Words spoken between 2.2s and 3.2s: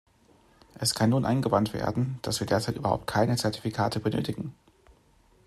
dass wir derzeit überhaupt